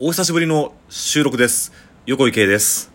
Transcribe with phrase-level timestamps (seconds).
[0.00, 1.72] お久しぶりの収録です。
[2.06, 2.92] 横井圭です。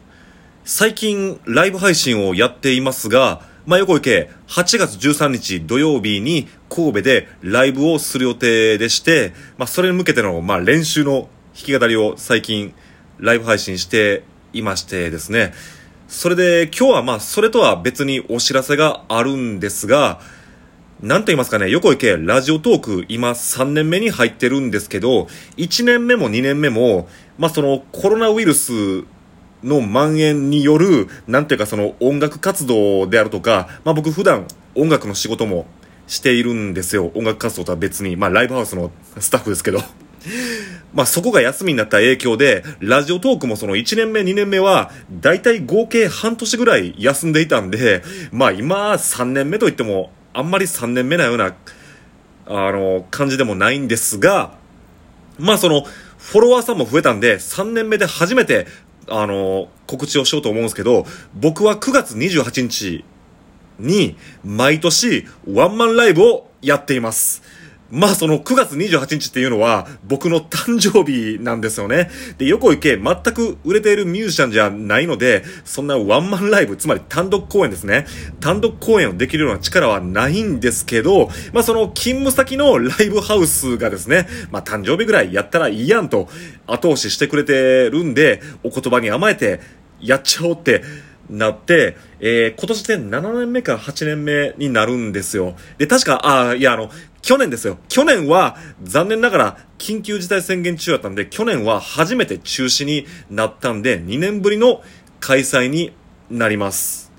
[0.64, 12.74] 最近、ライブ配信をやっていますが、まあ、横井圭、8月13日土曜日に神戸でライブをする予定でして、まあ、それに向けての、まあ、練習の弾き語りを最近、
[13.18, 14.24] ライブ配信して
[14.54, 15.54] いましてですね。
[16.08, 20.22] それで、今日はまあ、それとは別にお知らせがあるんですが、
[21.04, 25.28] なんと言いますかね、横井圭、ラジオトーク、今3年目に入ってるんですけど、
[25.58, 29.04] 1年目も2年目も、まあそのコロナウイルス
[29.66, 35.66] の蔓延による、なんていうかその音楽活動であるとか、まあ僕普段音楽の仕事も
[36.08, 37.12] しているんですよ。
[37.16, 38.90] 音楽活動とは別に、まあライブハウスの
[39.20, 39.82] スタッフですけど。
[40.96, 51.56] まあそこが休みになった影響で、ラジオトークもその1年目、2年目は、だいたい合計半年ぐらい休んでいたんで、まあ今3年目といっても、あんまり3年目なような、
[52.48, 54.58] あの、感じでもないんですが、
[55.38, 55.84] まあその、
[56.18, 58.66] フォロワーさんも増えたんで、3年目で初めて、
[59.08, 63.06] あの、告知をしようと思うんですけど、僕は9月28日
[63.80, 67.44] に、毎年、ワンマンライブをやっています。
[67.94, 72.10] まあその9月28日っていうのは僕の誕生日なんですよね。
[72.40, 78.08] で、横井圭全く売れているミュージシャンじゃないので、そんなワンマンライブ、つまり単独公演ですね。
[78.40, 86.30] 単独公演をできるような力はないんですけど、まあその勤務先のライブハウスがですね、まあ誕生日ぐらいやったらいいやんと
[86.66, 89.60] 後押ししてくれてるんで、お言葉に甘えて
[90.02, 90.84] やっちゃおうって、
[91.30, 95.56] なって、えー、今年で7年目か8年目になるんですよ。
[95.78, 96.90] で、確か、ああ、いや、あの、
[97.22, 97.78] 去年ですよ。
[97.88, 104.82] 去年は、残念ながら、緊急事態宣言中だったんで、去年は初めて中止になったんで、2年ぶりの
[105.20, 105.94] 開催に
[106.30, 107.12] なります。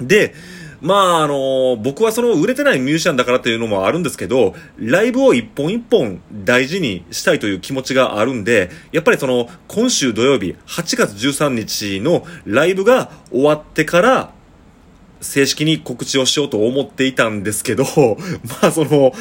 [0.00, 0.34] で、
[0.80, 14.32] まああの僕はその売れてないミュージシャンだからっていうのもあるんですけど、ライブを一本一本大事にしたいという気持ちがあるんで、やっぱりその今週土曜日8月13日のライブが終わってから、
[15.20, 17.84] 正式に告知をしようと思っていたんですけど、
[18.62, 19.12] まあその、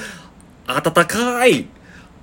[0.66, 1.68] 温かい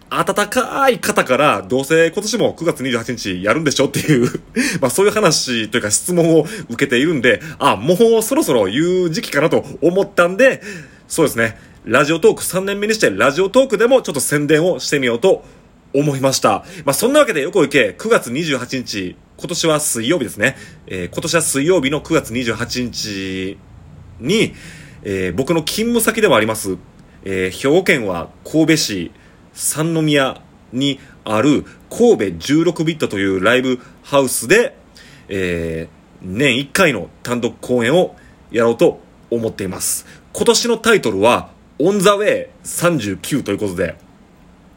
[0.09, 4.31] 温かい方から、どうせ今年も9月28日やるんでしょっていう
[4.81, 10.63] まあそういう話というか質問を受けているんで、あ、もうそろそろ言う時期かなと思ったんで、
[11.09, 15.45] そうですね、ラジオトーク3年目にして、ラジオトークでもちょっと宣伝をしてみようと
[15.93, 16.65] 思いました。
[16.85, 20.57] まあそんなわけで横井圭、9月28日、今年は水曜日ですね。
[20.87, 23.59] えー今年は水曜日の9月28日
[24.21, 24.55] に、
[25.03, 26.77] えー僕の勤務先でもあります、
[27.25, 29.11] えー兵庫県は神戸市
[29.57, 30.41] 三宮
[30.73, 34.77] にある神戸16ビットというライブハウスで、
[35.29, 38.17] えー年1回の単独公演を
[38.51, 39.01] やろうと
[39.31, 40.07] 思っています。
[40.33, 43.97] 今年のタイトルは、 On the Way 39ということで、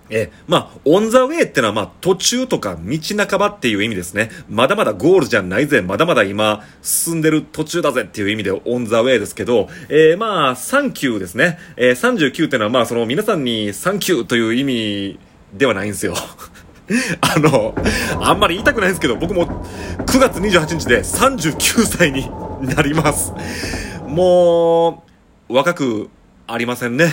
[0.09, 2.97] え、まあ、 on the way ってのは、まあ、途中とか道
[3.27, 4.29] 半ばっていう意味ですね。
[4.49, 11.59] まだまだゴールじゃないぜ、まだまだ今、進んでる途中だぜっていう意味で on the way ですけど、えーまあ、サンキューですね。
[11.77, 15.19] えー、39ってのは、まあ、その皆さんにサンキューという意味
[15.53, 16.15] ではないんですよ。
[17.21, 17.75] あの、
[18.19, 19.63] あんまり言いたくないんですけど、僕も
[20.05, 22.29] 9月28日で39歳に
[22.61, 23.31] なります。
[24.07, 25.03] も
[25.49, 26.09] う、若く
[26.47, 27.11] ありませんね。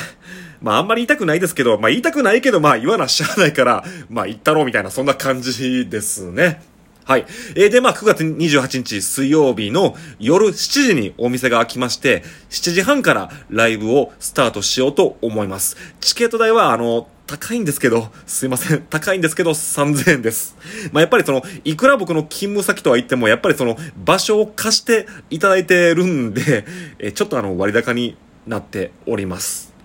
[0.60, 6.62] まああんまり言いたくないですけど、まあ言いたくないけど、まあ言わなしゃあないから、まあ言ったろうみたいな、そんな感じですね。
[7.06, 7.26] はい。
[7.54, 10.52] えーで、まあ、9月28日水曜日の夜7
[10.88, 15.76] 時にお店が開きまして、7時半からライブをスタートしようと思います。
[16.00, 18.82] チケット代は、あの、高いんですけど、すいません。
[18.90, 20.56] 高いんですけど、3000円です。
[20.90, 26.64] まあ、やっぱりその、いくら僕の勤務先とは言っても、やっぱりその、場所を貸していただいてるんで、
[26.98, 28.16] えーちょっとあの、割高に
[28.48, 29.75] なっております。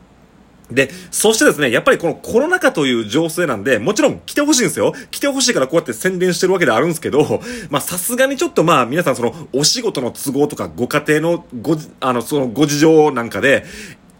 [0.71, 4.93] で、そしてですね、やっぱりこのコロナ禍という情勢なんで、もちろん来てほしいんですよ。
[5.11, 13.65] 来てほしいからこうやって宣伝してるわけであるんですけど、まあさすがにちょっとまあ皆さんそのお仕事の都合とかご家庭のご、あの、そのご事情なんかで、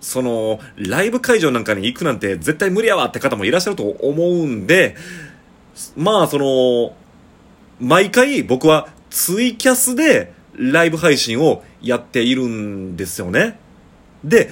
[0.02, 4.96] その、ライブ会場なんかに行くなんて絶対無理やわって方もいらっしゃると思うんで、
[5.96, 6.96] まあその、
[7.80, 13.60] 毎回僕はツイキャスでライブ配信をやっているんですよね。
[14.24, 14.50] で、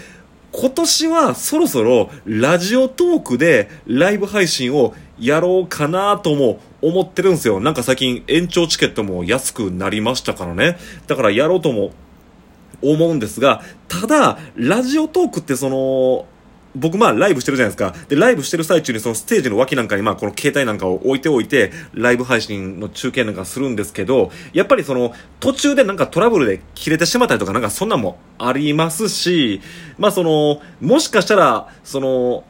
[0.52, 7.60] 今年はそろそろラジオトークでライブ配信をやろうかなとも思ってるんですよ。
[7.60, 10.78] なんか最近延長チケットも安くなりましたからね。
[11.08, 11.92] だからやろうとも
[12.82, 16.26] 思うんですが、ただ、ラジオトークってその、
[16.76, 17.96] 僕まあライブしてるじゃないですか。
[18.08, 29.62] で、ライブしてる最中にそのステージの脇なんかにまあこの携帯なんかを置いておいて、ライブ配信の中継なんかするんですけど、やっぱりその途中でなんかトラブルで切れてしまったりとかなんかそんなんもありますし、
[29.98, 32.44] まあその、もしかしたら、その、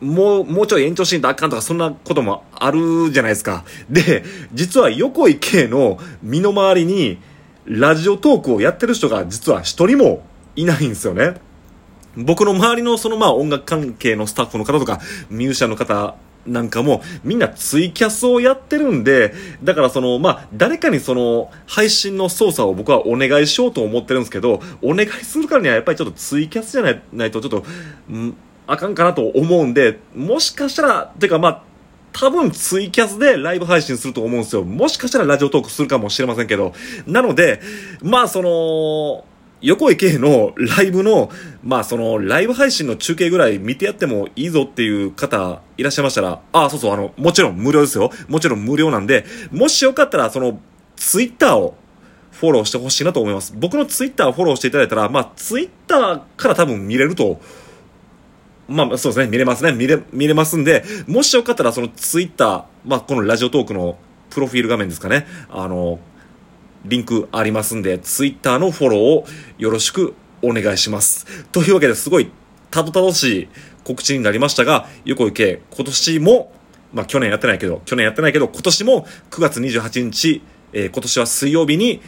[0.00, 3.64] もう、もうちょい延長しんとあかんとか、そんなこともあるじゃないですか。
[3.88, 7.18] で、実は横井圭の身の回りに、
[7.64, 10.22] ラジオトークをやってる人が実は一人も
[10.54, 11.34] いないんですよね。
[12.16, 16.16] 僕の周りのそのまあ音楽関係のスタッフの方とか、ミュージシャンの方
[16.46, 28.36] なんかもみんなツイキャスをやってるんで、だからその、まあ、誰かにその、配信の操作を僕はお願いしようと思ってるんですけど、お願いするからにはやっぱりちょっとツイキャスじゃないないとちょっと、ん
[28.68, 31.62] あかんかなと思うんで、もしかしたら、てかまあ、
[32.12, 34.64] 多分ツイキャスでライブ配信すると思うんですよ。
[34.64, 36.72] もしかしたらラジオトークするかもしれませんけど。
[37.06, 37.60] なので、
[38.02, 41.30] まあその、横井圭のライブの、
[41.62, 48.10] まあその、ライブ配信の中継ぐらい見てやってもいいぞっていう方いらっしゃいましたら、ああ、そうそう、あの、もちろん無料ですよ。
[48.28, 50.60] もちろん無料なんで、もしよかったら、その、
[50.96, 51.76] ツイッターを
[52.32, 53.54] フォローしてほしいなと思います。
[53.56, 57.40] 僕のツイッターをフォローしていただいたら、まあツイッターから多分見れると
[58.68, 59.72] まあ、そうですね、見れますね。
[59.72, 63.96] 見れ、見れますんで、もしよかったら、そのツイッター、まあ、このラジオトークの
[64.30, 65.26] プロフィール画面ですかね。
[65.48, 66.00] あの、
[66.86, 69.26] リンクありますんで、ツイッターのフォローを
[69.58, 71.44] よろしくお願いします。
[71.52, 72.30] というわけですごい、
[72.70, 73.48] たどたどしい
[73.84, 76.52] 告知になりましたが、横井圭、今年も、
[76.92, 80.42] まあ、去年やってないけど、去年やってないけど、今年も9月28日、
[80.72, 82.00] えー、今年は水曜日に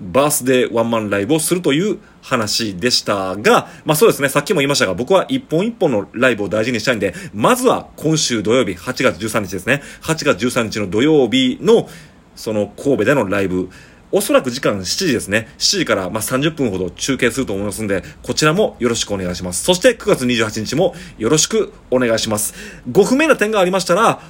[0.00, 11.88] バースデーワンマンライブをするという話でしたが、まあそうですね、さっきも言いましたが、僕は一本一本のライブを大事にしたいんで、まずは今週土曜日、8月13日ですね、8月13日の土曜日の、
[12.34, 13.68] その神戸でのライブ、
[14.12, 15.48] おそらく時間7時ですね。
[15.58, 19.64] 7時からま30分ほど中継すると思いますんで、こちらもよろしくお願いします。
[19.64, 22.54] そして9月28日もよろしくお願いします。
[22.90, 24.20] ご不明な点がありましたら、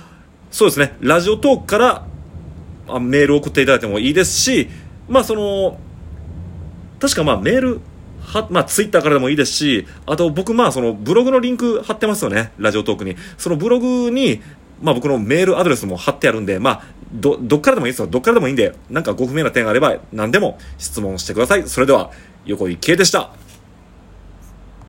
[0.50, 2.06] そうですね、ラジオトークから
[2.88, 4.68] あメールを送っていただいてもいいですし、
[5.08, 5.78] まあその
[7.00, 7.80] 確かまあメール
[8.30, 13.16] は、まあ、ツイッターからでもいいですし、あと僕、まあ、そのブログのリンク貼ってますよね、ラジオトークに。
[13.38, 14.40] そのブログに、
[14.82, 18.06] まあ、僕のメールアドレスも貼ってあるんで、まあ、ど、どっからでもいいですよ。
[18.06, 21.68] どっからでもいいんで、なんかご不明な点があれば、何でも質問してください。
[21.68, 22.10] それでは、
[22.46, 23.30] 横井圭でした。